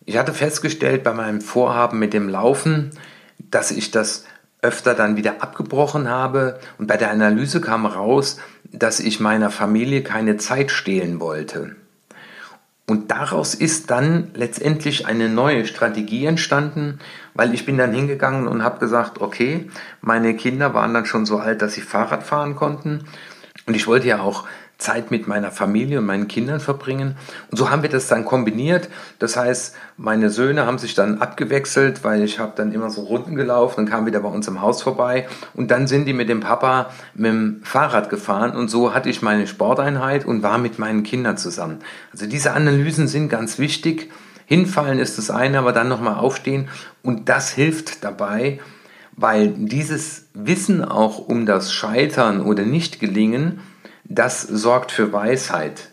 Ich 0.05 0.17
hatte 0.17 0.33
festgestellt 0.33 1.03
bei 1.03 1.13
meinem 1.13 1.41
Vorhaben 1.41 1.99
mit 1.99 2.13
dem 2.13 2.27
Laufen, 2.27 2.89
dass 3.37 3.69
ich 3.69 3.91
das 3.91 4.25
öfter 4.67 4.93
dann 4.93 5.15
wieder 5.15 5.41
abgebrochen 5.41 6.09
habe 6.09 6.59
und 6.77 6.87
bei 6.87 6.97
der 6.97 7.09
Analyse 7.09 7.61
kam 7.61 7.85
raus, 7.85 8.37
dass 8.69 8.99
ich 8.99 9.21
meiner 9.21 9.49
Familie 9.49 10.03
keine 10.03 10.35
Zeit 10.35 10.71
stehlen 10.71 11.21
wollte. 11.21 11.77
Und 12.85 13.11
daraus 13.11 13.53
ist 13.53 13.91
dann 13.91 14.31
letztendlich 14.33 15.05
eine 15.07 15.29
neue 15.29 15.65
Strategie 15.65 16.25
entstanden, 16.25 16.99
weil 17.33 17.53
ich 17.53 17.65
bin 17.65 17.77
dann 17.77 17.93
hingegangen 17.93 18.47
und 18.47 18.63
habe 18.63 18.79
gesagt, 18.79 19.21
okay, 19.21 19.69
meine 20.01 20.35
Kinder 20.35 20.73
waren 20.73 20.93
dann 20.93 21.05
schon 21.05 21.25
so 21.25 21.37
alt, 21.37 21.61
dass 21.61 21.73
sie 21.73 21.81
Fahrrad 21.81 22.23
fahren 22.23 22.55
konnten 22.55 23.05
und 23.67 23.75
ich 23.75 23.87
wollte 23.87 24.07
ja 24.07 24.19
auch 24.19 24.45
Zeit 24.77 25.09
mit 25.09 25.27
meiner 25.27 25.51
Familie 25.51 25.99
und 25.99 26.05
meinen 26.05 26.27
Kindern 26.27 26.59
verbringen. 26.59 27.15
Und 27.49 27.57
so 27.57 27.71
haben 27.71 27.81
wir 27.81 27.89
das 27.89 28.07
dann 28.07 28.25
kombiniert. 28.25 28.89
Das 29.17 29.35
heißt, 29.35 29.75
meine 29.97 30.29
Söhne 30.29 30.67
haben 30.67 30.77
sich 30.77 30.93
dann 30.93 31.19
abgewechselt, 31.19 32.03
weil 32.03 32.21
ich 32.23 32.37
habe 32.37 32.53
dann 32.55 32.71
immer 32.71 32.91
so 32.91 33.01
Runden 33.01 33.35
gelaufen 33.35 33.81
und 33.81 33.89
kam 33.89 34.05
wieder 34.05 34.19
bei 34.19 34.29
uns 34.29 34.47
im 34.47 34.61
Haus 34.61 34.83
vorbei. 34.83 35.27
Und 35.55 35.71
dann 35.71 35.87
sind 35.87 36.05
die 36.05 36.13
mit 36.13 36.29
dem 36.29 36.41
Papa 36.41 36.91
mit 37.15 37.31
dem 37.31 37.61
Fahrrad 37.63 38.09
gefahren 38.09 38.55
und 38.55 38.69
so 38.69 38.93
hatte 38.93 39.09
ich 39.09 39.21
meine 39.21 39.47
Sporteinheit 39.47 40.25
und 40.25 40.43
war 40.43 40.59
mit 40.59 40.77
meinen 40.77 41.03
Kindern 41.03 41.37
zusammen. 41.37 41.79
Also 42.11 42.27
diese 42.27 42.53
Analysen 42.53 43.07
sind 43.07 43.29
ganz 43.29 43.57
wichtig. 43.57 44.11
Hinfallen 44.45 44.99
ist 44.99 45.17
das 45.17 45.31
eine, 45.31 45.57
aber 45.59 45.73
dann 45.73 45.89
nochmal 45.89 46.15
aufstehen 46.15 46.69
und 47.01 47.29
das 47.29 47.49
hilft 47.49 48.03
dabei, 48.03 48.59
weil 49.13 49.49
dieses 49.49 50.27
Wissen 50.35 50.85
auch 50.85 51.17
um 51.17 51.45
das 51.47 51.73
Scheitern 51.73 52.41
oder 52.41 52.63
Nicht-Gelingen 52.63 53.59
das 54.09 54.41
sorgt 54.41 54.91
für 54.91 55.11
Weisheit. 55.11 55.89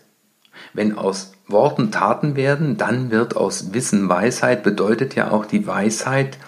Wenn 0.72 0.96
aus 0.96 1.32
Worten 1.46 1.90
Taten 1.90 2.36
werden, 2.36 2.76
dann 2.76 3.10
wird 3.10 3.36
aus 3.36 3.74
Wissen 3.74 4.08
Weisheit, 4.08 4.62
bedeutet 4.62 5.14
ja 5.14 5.30
auch 5.30 5.46
die 5.46 5.66
Weisheit 5.66 6.38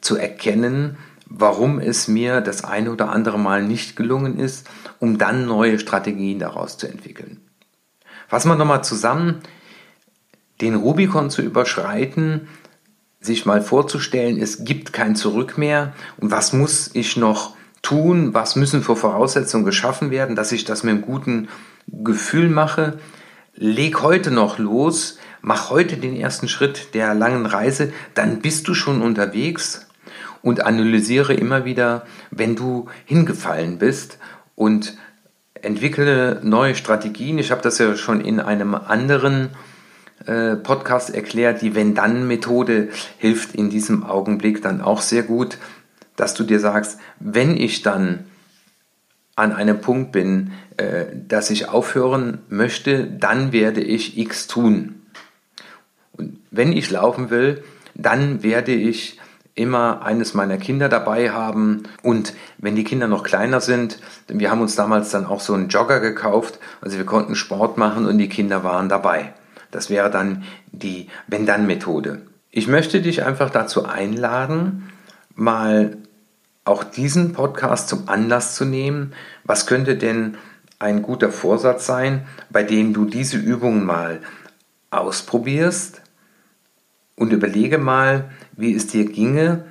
zu 0.00 0.16
erkennen, 0.16 0.96
warum 1.26 1.80
es 1.80 2.08
mir 2.08 2.40
das 2.40 2.64
eine 2.64 2.92
oder 2.92 3.10
andere 3.10 3.38
Mal 3.38 3.62
nicht 3.62 3.96
gelungen 3.96 4.38
ist, 4.38 4.68
um 5.00 5.18
dann 5.18 5.46
neue 5.46 5.78
Strategien 5.78 6.38
daraus 6.38 6.78
zu 6.78 6.86
entwickeln. 6.86 7.40
Fassen 8.28 8.48
wir 8.48 8.56
nochmal 8.56 8.84
zusammen, 8.84 9.40
den 10.60 10.74
Rubikon 10.74 11.30
zu 11.30 11.42
überschreiten, 11.42 12.48
sich 13.20 13.46
mal 13.46 13.62
vorzustellen, 13.62 14.40
es 14.40 14.64
gibt 14.64 14.92
kein 14.92 15.16
Zurück 15.16 15.58
mehr 15.58 15.94
und 16.18 16.30
was 16.30 16.52
muss 16.52 16.90
ich 16.94 17.16
noch 17.16 17.56
tun, 17.84 18.34
was 18.34 18.56
müssen 18.56 18.82
für 18.82 18.96
Voraussetzungen 18.96 19.64
geschaffen 19.64 20.10
werden, 20.10 20.34
dass 20.34 20.50
ich 20.50 20.64
das 20.64 20.82
mit 20.82 20.94
einem 20.94 21.02
guten 21.02 21.48
Gefühl 21.86 22.48
mache. 22.48 22.98
Leg 23.54 24.02
heute 24.02 24.32
noch 24.32 24.58
los, 24.58 25.18
mach 25.42 25.70
heute 25.70 25.96
den 25.96 26.16
ersten 26.16 26.48
Schritt 26.48 26.94
der 26.94 27.14
langen 27.14 27.46
Reise, 27.46 27.92
dann 28.14 28.40
bist 28.40 28.66
du 28.66 28.74
schon 28.74 29.02
unterwegs 29.02 29.86
und 30.42 30.64
analysiere 30.66 31.34
immer 31.34 31.64
wieder, 31.64 32.04
wenn 32.30 32.56
du 32.56 32.88
hingefallen 33.04 33.78
bist 33.78 34.18
und 34.56 34.96
entwickle 35.54 36.40
neue 36.42 36.74
Strategien. 36.74 37.38
Ich 37.38 37.50
habe 37.50 37.62
das 37.62 37.78
ja 37.78 37.96
schon 37.96 38.20
in 38.20 38.40
einem 38.40 38.74
anderen 38.74 39.50
äh, 40.26 40.56
Podcast 40.56 41.14
erklärt. 41.14 41.62
Die 41.62 41.74
Wenn-Dann-Methode 41.74 42.88
hilft 43.18 43.54
in 43.54 43.70
diesem 43.70 44.04
Augenblick 44.04 44.62
dann 44.62 44.80
auch 44.80 45.00
sehr 45.00 45.22
gut 45.22 45.58
dass 46.16 46.34
du 46.34 46.44
dir 46.44 46.60
sagst, 46.60 46.98
wenn 47.18 47.56
ich 47.56 47.82
dann 47.82 48.24
an 49.36 49.52
einem 49.52 49.80
Punkt 49.80 50.12
bin, 50.12 50.52
äh, 50.76 51.06
dass 51.28 51.50
ich 51.50 51.68
aufhören 51.68 52.38
möchte, 52.48 53.04
dann 53.04 53.52
werde 53.52 53.80
ich 53.80 54.16
X 54.18 54.46
tun. 54.46 55.02
Und 56.12 56.38
wenn 56.50 56.72
ich 56.72 56.90
laufen 56.90 57.30
will, 57.30 57.64
dann 57.94 58.42
werde 58.42 58.72
ich 58.72 59.18
immer 59.56 60.02
eines 60.02 60.34
meiner 60.34 60.56
Kinder 60.56 60.88
dabei 60.88 61.30
haben. 61.30 61.84
Und 62.02 62.34
wenn 62.58 62.74
die 62.74 62.84
Kinder 62.84 63.06
noch 63.06 63.22
kleiner 63.22 63.60
sind, 63.60 64.00
wir 64.28 64.50
haben 64.50 64.60
uns 64.60 64.74
damals 64.74 65.10
dann 65.10 65.26
auch 65.26 65.40
so 65.40 65.54
einen 65.54 65.68
Jogger 65.68 66.00
gekauft, 66.00 66.58
also 66.80 66.96
wir 66.96 67.06
konnten 67.06 67.36
Sport 67.36 67.78
machen 67.78 68.06
und 68.06 68.18
die 68.18 68.28
Kinder 68.28 68.64
waren 68.64 68.88
dabei. 68.88 69.32
Das 69.70 69.90
wäre 69.90 70.10
dann 70.10 70.44
die 70.70 71.08
Wenn-Dann-Methode. 71.28 72.22
Ich 72.50 72.68
möchte 72.68 73.00
dich 73.00 73.24
einfach 73.24 73.50
dazu 73.50 73.84
einladen, 73.84 74.90
mal 75.34 75.96
auch 76.64 76.84
diesen 76.84 77.32
Podcast 77.32 77.88
zum 77.88 78.08
Anlass 78.08 78.54
zu 78.54 78.64
nehmen, 78.64 79.12
was 79.44 79.66
könnte 79.66 79.96
denn 79.96 80.36
ein 80.78 81.02
guter 81.02 81.30
Vorsatz 81.30 81.86
sein, 81.86 82.26
bei 82.50 82.62
dem 82.62 82.92
du 82.94 83.04
diese 83.04 83.36
Übungen 83.36 83.84
mal 83.84 84.20
ausprobierst 84.90 86.02
und 87.16 87.32
überlege 87.32 87.78
mal, 87.78 88.30
wie 88.52 88.74
es 88.74 88.86
dir 88.86 89.04
ginge, 89.04 89.64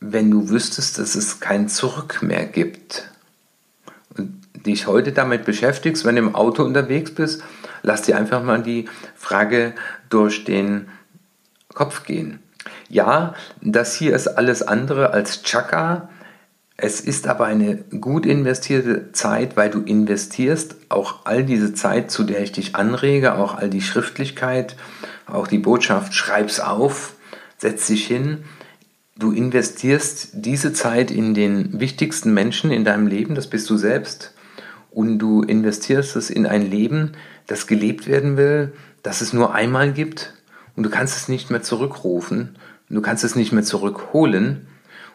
wenn 0.00 0.30
du 0.30 0.48
wüsstest, 0.50 0.98
dass 0.98 1.14
es 1.14 1.40
kein 1.40 1.68
Zurück 1.68 2.22
mehr 2.22 2.46
gibt. 2.46 3.10
Und 4.16 4.42
dich 4.66 4.86
heute 4.86 5.12
damit 5.12 5.44
beschäftigst, 5.44 6.04
wenn 6.04 6.16
du 6.16 6.22
im 6.22 6.34
Auto 6.34 6.62
unterwegs 6.64 7.14
bist, 7.14 7.42
lass 7.82 8.02
dir 8.02 8.16
einfach 8.16 8.42
mal 8.42 8.62
die 8.62 8.88
Frage 9.14 9.74
durch 10.08 10.44
den 10.44 10.88
Kopf 11.72 12.04
gehen. 12.04 12.40
Ja, 12.88 13.34
das 13.60 13.96
hier 13.96 14.14
ist 14.14 14.28
alles 14.28 14.62
andere 14.62 15.10
als 15.10 15.42
Chaka. 15.42 16.08
Es 16.76 17.00
ist 17.00 17.26
aber 17.26 17.46
eine 17.46 17.76
gut 17.76 18.26
investierte 18.26 19.12
Zeit, 19.12 19.56
weil 19.56 19.70
du 19.70 19.80
investierst 19.80 20.76
auch 20.90 21.20
all 21.24 21.44
diese 21.44 21.74
Zeit, 21.74 22.10
zu 22.10 22.22
der 22.22 22.42
ich 22.42 22.52
dich 22.52 22.76
anrege, 22.76 23.34
auch 23.34 23.56
all 23.56 23.70
die 23.70 23.80
Schriftlichkeit, 23.80 24.76
auch 25.26 25.48
die 25.48 25.58
Botschaft, 25.58 26.14
schreib's 26.14 26.60
auf, 26.60 27.14
setz 27.56 27.86
dich 27.86 28.06
hin. 28.06 28.44
Du 29.18 29.32
investierst 29.32 30.30
diese 30.34 30.74
Zeit 30.74 31.10
in 31.10 31.32
den 31.32 31.80
wichtigsten 31.80 32.34
Menschen 32.34 32.70
in 32.70 32.84
deinem 32.84 33.06
Leben, 33.06 33.34
das 33.34 33.48
bist 33.48 33.68
du 33.70 33.78
selbst. 33.78 34.34
Und 34.90 35.18
du 35.18 35.42
investierst 35.42 36.16
es 36.16 36.30
in 36.30 36.46
ein 36.46 36.70
Leben, 36.70 37.12
das 37.46 37.66
gelebt 37.66 38.06
werden 38.06 38.36
will, 38.36 38.72
das 39.02 39.20
es 39.22 39.32
nur 39.32 39.54
einmal 39.54 39.92
gibt 39.92 40.34
und 40.76 40.82
du 40.82 40.90
kannst 40.90 41.16
es 41.16 41.28
nicht 41.28 41.50
mehr 41.50 41.62
zurückrufen. 41.62 42.56
Du 42.88 43.00
kannst 43.00 43.24
es 43.24 43.34
nicht 43.34 43.52
mehr 43.52 43.64
zurückholen. 43.64 44.68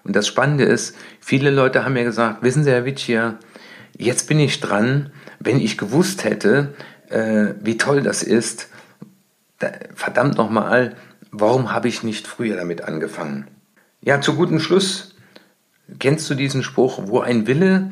Und 0.03 0.15
das 0.15 0.27
Spannende 0.27 0.63
ist, 0.63 0.95
viele 1.19 1.51
Leute 1.51 1.85
haben 1.85 1.93
mir 1.93 2.03
gesagt, 2.03 2.43
wissen 2.43 2.63
Sie, 2.63 2.71
Herr 2.71 2.85
Witschier, 2.85 3.37
jetzt 3.97 4.27
bin 4.27 4.39
ich 4.39 4.59
dran, 4.59 5.11
wenn 5.39 5.59
ich 5.59 5.77
gewusst 5.77 6.23
hätte, 6.23 6.73
äh, 7.09 7.53
wie 7.61 7.77
toll 7.77 8.01
das 8.01 8.23
ist, 8.23 8.69
da, 9.59 9.69
verdammt 9.93 10.37
nochmal, 10.37 10.95
warum 11.31 11.71
habe 11.71 11.87
ich 11.87 12.03
nicht 12.03 12.27
früher 12.27 12.57
damit 12.57 12.83
angefangen? 12.83 13.47
Ja, 14.01 14.21
zu 14.21 14.35
gutem 14.35 14.59
Schluss, 14.59 15.15
kennst 15.99 16.29
du 16.29 16.35
diesen 16.35 16.63
Spruch, 16.63 17.03
wo 17.05 17.19
ein 17.19 17.47
Wille, 17.47 17.91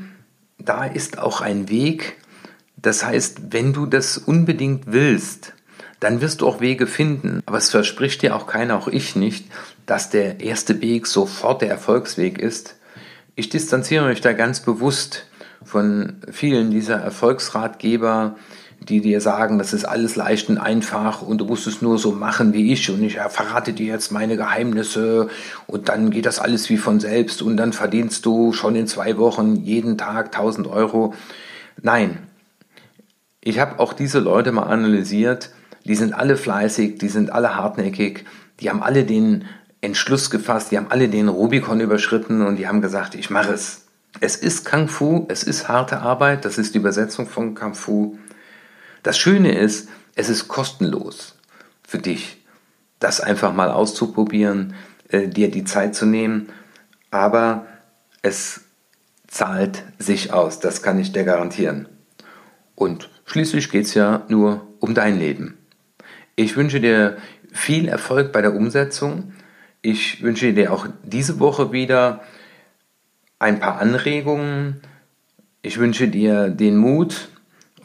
da 0.57 0.85
ist 0.85 1.19
auch 1.19 1.41
ein 1.41 1.69
Weg. 1.69 2.17
Das 2.75 3.05
heißt, 3.05 3.53
wenn 3.53 3.73
du 3.73 3.85
das 3.85 4.17
unbedingt 4.17 4.91
willst, 4.91 5.53
dann 5.99 6.21
wirst 6.21 6.41
du 6.41 6.47
auch 6.47 6.61
Wege 6.61 6.87
finden. 6.87 7.41
Aber 7.45 7.57
es 7.57 7.69
verspricht 7.69 8.21
dir 8.21 8.35
auch 8.35 8.47
keiner, 8.47 8.77
auch 8.77 8.87
ich 8.87 9.15
nicht, 9.15 9.45
dass 9.89 10.09
der 10.09 10.39
erste 10.39 10.81
Weg 10.81 11.07
sofort 11.07 11.61
der 11.61 11.69
Erfolgsweg 11.69 12.39
ist. 12.39 12.75
Ich 13.35 13.49
distanziere 13.49 14.07
mich 14.07 14.21
da 14.21 14.33
ganz 14.33 14.59
bewusst 14.59 15.25
von 15.63 16.17
vielen 16.31 16.71
dieser 16.71 16.95
Erfolgsratgeber, 16.95 18.35
die 18.81 19.01
dir 19.01 19.19
sagen, 19.19 19.57
das 19.57 19.73
ist 19.73 19.85
alles 19.85 20.15
leicht 20.15 20.49
und 20.49 20.57
einfach 20.57 21.21
und 21.21 21.39
du 21.39 21.45
musst 21.45 21.67
es 21.67 21.81
nur 21.81 21.97
so 21.97 22.11
machen 22.11 22.53
wie 22.53 22.71
ich 22.71 22.89
und 22.89 23.03
ich 23.03 23.17
verrate 23.29 23.73
dir 23.73 23.87
jetzt 23.87 24.11
meine 24.11 24.37
Geheimnisse 24.37 25.29
und 25.67 25.89
dann 25.89 26.11
geht 26.11 26.25
das 26.25 26.39
alles 26.39 26.69
wie 26.69 26.77
von 26.77 26.99
selbst 26.99 27.41
und 27.41 27.57
dann 27.57 27.73
verdienst 27.73 28.25
du 28.25 28.53
schon 28.53 28.75
in 28.75 28.87
zwei 28.87 29.17
Wochen 29.17 29.57
jeden 29.57 29.97
Tag 29.97 30.27
1000 30.27 30.67
Euro. 30.67 31.13
Nein, 31.81 32.19
ich 33.41 33.59
habe 33.59 33.79
auch 33.79 33.93
diese 33.93 34.19
Leute 34.19 34.51
mal 34.51 34.63
analysiert 34.63 35.49
die 35.85 35.95
sind 35.95 36.13
alle 36.13 36.37
fleißig, 36.37 36.99
die 36.99 37.09
sind 37.09 37.31
alle 37.31 37.55
hartnäckig, 37.55 38.25
die 38.59 38.69
haben 38.69 38.83
alle 38.83 39.05
den 39.05 39.45
Entschluss 39.81 40.29
gefasst, 40.29 40.71
die 40.71 40.77
haben 40.77 40.91
alle 40.91 41.09
den 41.09 41.29
Rubikon 41.29 41.79
überschritten 41.79 42.41
und 42.41 42.57
die 42.57 42.67
haben 42.67 42.81
gesagt, 42.81 43.15
ich 43.15 43.29
mache 43.29 43.53
es. 43.53 43.85
Es 44.19 44.35
ist 44.35 44.69
Kung 44.69 44.87
Fu, 44.87 45.25
es 45.29 45.43
ist 45.43 45.67
harte 45.67 45.99
Arbeit, 45.99 46.43
das 46.43 46.57
ist 46.57 46.73
die 46.73 46.79
Übersetzung 46.79 47.27
von 47.27 47.55
Kung 47.55 47.75
Fu. 47.75 48.17
Das 49.03 49.17
Schöne 49.17 49.57
ist, 49.57 49.87
es 50.15 50.29
ist 50.29 50.47
kostenlos 50.47 51.37
für 51.87 51.99
dich, 51.99 52.43
das 52.99 53.21
einfach 53.21 53.53
mal 53.53 53.71
auszuprobieren, 53.71 54.73
äh, 55.09 55.27
dir 55.27 55.49
die 55.49 55.63
Zeit 55.63 55.95
zu 55.95 56.05
nehmen, 56.05 56.49
aber 57.11 57.67
es 58.21 58.61
zahlt 59.27 59.83
sich 59.99 60.33
aus, 60.33 60.59
das 60.59 60.81
kann 60.81 60.99
ich 60.99 61.11
dir 61.11 61.23
garantieren. 61.23 61.87
Und 62.75 63.09
schließlich 63.25 63.69
geht 63.71 63.85
es 63.85 63.93
ja 63.93 64.23
nur 64.27 64.67
um 64.79 64.93
dein 64.93 65.19
Leben. 65.19 65.57
Ich 66.35 66.55
wünsche 66.55 66.79
dir 66.79 67.17
viel 67.51 67.87
Erfolg 67.87 68.31
bei 68.31 68.41
der 68.41 68.55
Umsetzung. 68.55 69.33
Ich 69.81 70.21
wünsche 70.21 70.53
dir 70.53 70.73
auch 70.73 70.87
diese 71.03 71.39
Woche 71.39 71.71
wieder 71.71 72.21
ein 73.39 73.61
paar 73.61 73.79
Anregungen. 73.79 74.81
Ich 75.61 75.79
wünsche 75.79 76.09
dir 76.09 76.49
den 76.49 76.75
Mut, 76.75 77.29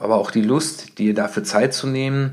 aber 0.00 0.16
auch 0.16 0.32
die 0.32 0.42
Lust, 0.42 0.98
dir 0.98 1.14
dafür 1.14 1.44
Zeit 1.44 1.72
zu 1.72 1.86
nehmen, 1.86 2.32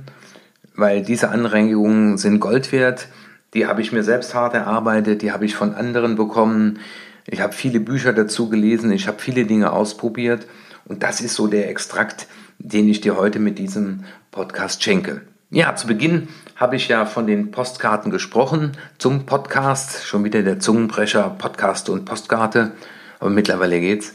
weil 0.76 1.04
diese 1.04 1.30
Anregungen 1.30 2.18
sind 2.18 2.40
Gold 2.40 2.72
wert. 2.72 3.08
Die 3.54 3.68
habe 3.68 3.82
ich 3.82 3.92
mir 3.92 4.04
selbst 4.04 4.34
hart 4.34 4.56
erarbeitet, 4.56 5.22
die 5.22 5.32
habe 5.32 5.46
ich 5.46 5.54
von 5.54 5.76
anderen 5.76 6.16
bekommen. 6.16 6.80
Ich 7.28 7.40
habe 7.40 7.54
viele 7.54 7.80
Bücher 7.80 8.14
dazu 8.14 8.50
gelesen, 8.50 8.92
ich 8.92 9.08
habe 9.08 9.20
viele 9.20 9.46
Dinge 9.46 9.74
ausprobiert 9.74 10.48
und 10.86 11.04
das 11.04 11.22
ist 11.22 11.36
so 11.36 11.46
der 11.46 11.70
Extrakt, 11.70 12.28
den 12.58 12.90
ich 12.90 13.02
dir 13.02 13.16
heute 13.16 13.38
mit 13.38 13.60
diesem 13.60 14.06
Podcast 14.32 14.82
schenke. 14.82 15.22
Ja, 15.54 15.76
zu 15.76 15.86
Beginn 15.86 16.30
habe 16.56 16.78
ich 16.78 16.88
ja 16.88 17.06
von 17.06 17.28
den 17.28 17.52
Postkarten 17.52 18.10
gesprochen 18.10 18.72
zum 18.98 19.26
Podcast. 19.26 20.06
Schon 20.06 20.24
wieder 20.24 20.44
der 20.44 20.62
Zungenbrecher, 20.62 21.30
Podcast 21.38 21.90
und 21.90 22.06
Postkarte. 22.06 22.72
Aber 23.20 23.32
mittlerweile 23.32 23.82
geht's. 23.82 24.14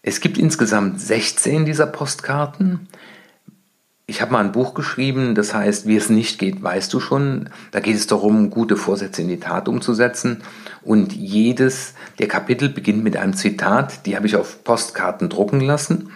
Es 0.00 0.22
gibt 0.22 0.38
insgesamt 0.38 0.98
16 1.02 1.66
dieser 1.66 1.84
Postkarten. 1.84 2.88
Ich 4.06 4.22
habe 4.22 4.32
mal 4.32 4.42
ein 4.42 4.52
Buch 4.52 4.72
geschrieben, 4.72 5.34
das 5.34 5.52
heißt, 5.52 5.86
wie 5.86 5.96
es 5.96 6.08
nicht 6.08 6.38
geht, 6.38 6.62
weißt 6.62 6.90
du 6.94 6.98
schon. 6.98 7.50
Da 7.70 7.80
geht 7.80 7.96
es 7.96 8.06
darum, 8.06 8.48
gute 8.48 8.78
Vorsätze 8.78 9.20
in 9.20 9.28
die 9.28 9.38
Tat 9.38 9.68
umzusetzen. 9.68 10.40
Und 10.80 11.12
jedes 11.12 11.92
der 12.18 12.28
Kapitel 12.28 12.70
beginnt 12.70 13.04
mit 13.04 13.18
einem 13.18 13.34
Zitat. 13.34 14.06
Die 14.06 14.16
habe 14.16 14.26
ich 14.26 14.36
auf 14.36 14.64
Postkarten 14.64 15.28
drucken 15.28 15.60
lassen. 15.60 16.10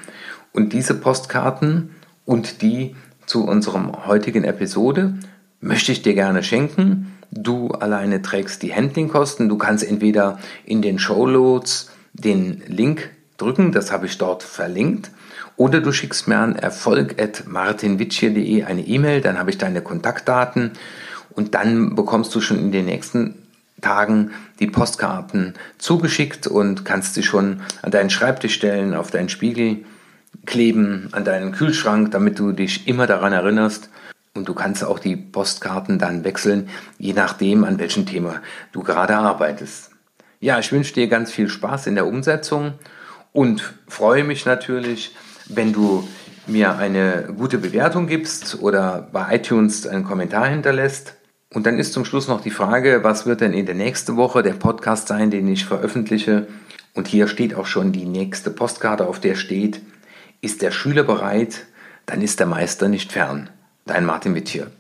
Und 0.54 0.72
diese 0.72 0.94
Postkarten 0.94 1.90
und 2.24 2.62
die 2.62 2.96
zu 3.26 3.44
unserem 3.44 4.06
heutigen 4.06 4.44
Episode 4.44 5.14
möchte 5.60 5.92
ich 5.92 6.02
dir 6.02 6.14
gerne 6.14 6.42
schenken. 6.42 7.12
Du 7.30 7.68
alleine 7.68 8.22
trägst 8.22 8.62
die 8.62 8.74
Handlingkosten. 8.74 9.48
Du 9.48 9.58
kannst 9.58 9.84
entweder 9.84 10.38
in 10.64 10.80
den 10.80 10.98
Showloads 10.98 11.90
den 12.12 12.62
Link 12.66 13.10
drücken, 13.36 13.72
das 13.72 13.92
habe 13.92 14.06
ich 14.06 14.16
dort 14.16 14.42
verlinkt, 14.42 15.10
oder 15.56 15.80
du 15.80 15.92
schickst 15.92 16.26
mir 16.28 16.38
an 16.38 16.56
erfolg.martinwitschier.de 16.56 18.64
eine 18.64 18.86
E-Mail, 18.86 19.20
dann 19.20 19.38
habe 19.38 19.50
ich 19.50 19.58
deine 19.58 19.82
Kontaktdaten 19.82 20.70
und 21.30 21.54
dann 21.54 21.94
bekommst 21.94 22.34
du 22.34 22.40
schon 22.40 22.58
in 22.58 22.72
den 22.72 22.86
nächsten 22.86 23.34
Tagen 23.82 24.30
die 24.58 24.68
Postkarten 24.68 25.52
zugeschickt 25.78 26.46
und 26.46 26.86
kannst 26.86 27.14
sie 27.14 27.22
schon 27.22 27.60
an 27.82 27.90
deinen 27.90 28.08
Schreibtisch 28.10 28.54
stellen, 28.54 28.94
auf 28.94 29.10
deinen 29.10 29.28
Spiegel 29.28 29.84
kleben 30.44 31.08
an 31.12 31.24
deinen 31.24 31.52
Kühlschrank, 31.52 32.10
damit 32.10 32.38
du 32.38 32.52
dich 32.52 32.86
immer 32.86 33.06
daran 33.06 33.32
erinnerst. 33.32 33.90
Und 34.34 34.48
du 34.48 34.54
kannst 34.54 34.84
auch 34.84 34.98
die 34.98 35.16
Postkarten 35.16 35.98
dann 35.98 36.24
wechseln, 36.24 36.68
je 36.98 37.14
nachdem, 37.14 37.64
an 37.64 37.78
welchem 37.78 38.04
Thema 38.04 38.42
du 38.72 38.82
gerade 38.82 39.16
arbeitest. 39.16 39.90
Ja, 40.40 40.58
ich 40.58 40.70
wünsche 40.72 40.92
dir 40.92 41.08
ganz 41.08 41.32
viel 41.32 41.48
Spaß 41.48 41.86
in 41.86 41.94
der 41.94 42.06
Umsetzung 42.06 42.74
und 43.32 43.74
freue 43.88 44.24
mich 44.24 44.44
natürlich, 44.44 45.14
wenn 45.48 45.72
du 45.72 46.06
mir 46.46 46.76
eine 46.76 47.28
gute 47.36 47.58
Bewertung 47.58 48.06
gibst 48.06 48.60
oder 48.60 49.08
bei 49.12 49.36
iTunes 49.36 49.86
einen 49.86 50.04
Kommentar 50.04 50.46
hinterlässt. 50.46 51.14
Und 51.52 51.66
dann 51.66 51.78
ist 51.78 51.92
zum 51.92 52.04
Schluss 52.04 52.28
noch 52.28 52.40
die 52.40 52.50
Frage, 52.50 53.02
was 53.02 53.26
wird 53.26 53.40
denn 53.40 53.52
in 53.52 53.66
der 53.66 53.74
nächsten 53.74 54.16
Woche 54.16 54.42
der 54.42 54.52
Podcast 54.52 55.08
sein, 55.08 55.30
den 55.30 55.48
ich 55.48 55.64
veröffentliche? 55.64 56.46
Und 56.94 57.08
hier 57.08 57.28
steht 57.28 57.54
auch 57.54 57.66
schon 57.66 57.92
die 57.92 58.04
nächste 58.04 58.50
Postkarte, 58.50 59.06
auf 59.06 59.20
der 59.20 59.34
steht, 59.34 59.80
ist 60.40 60.62
der 60.62 60.70
Schüler 60.70 61.02
bereit, 61.02 61.66
dann 62.06 62.22
ist 62.22 62.40
der 62.40 62.46
Meister 62.46 62.88
nicht 62.88 63.12
fern. 63.12 63.50
Dein 63.84 64.04
Martin 64.04 64.34
Wittier. 64.34 64.70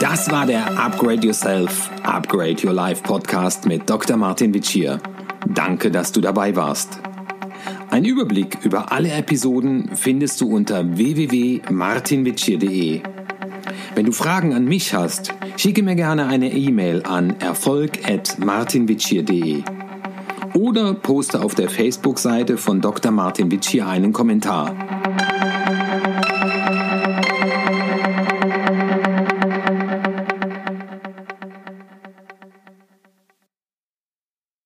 Das 0.00 0.30
war 0.30 0.44
der 0.44 0.78
Upgrade 0.78 1.26
Yourself, 1.26 1.90
Upgrade 2.02 2.66
Your 2.66 2.72
Life 2.72 3.02
Podcast 3.02 3.66
mit 3.66 3.88
Dr. 3.88 4.16
Martin 4.16 4.52
Witschier. 4.52 5.00
Danke, 5.46 5.90
dass 5.90 6.12
du 6.12 6.20
dabei 6.20 6.56
warst. 6.56 6.98
Ein 7.90 8.04
Überblick 8.04 8.58
über 8.64 8.92
alle 8.92 9.10
Episoden 9.12 9.90
findest 9.94 10.40
du 10.40 10.54
unter 10.54 10.96
www.martinwitschier.de. 10.96 13.02
Wenn 13.94 14.06
du 14.06 14.12
Fragen 14.12 14.52
an 14.52 14.64
mich 14.64 14.94
hast, 14.94 15.32
schicke 15.56 15.82
mir 15.82 15.94
gerne 15.94 16.26
eine 16.26 16.52
E-Mail 16.52 17.04
an 17.04 17.40
erfolg.martinwitschier.de 17.40 19.62
oder 20.54 20.94
poste 20.94 21.42
auf 21.42 21.54
der 21.54 21.68
Facebook-Seite 21.68 22.56
von 22.56 22.80
Dr. 22.80 23.12
Martin 23.12 23.50
Witsch 23.50 23.68
hier 23.68 23.86
einen 23.86 24.12
Kommentar. 24.12 24.99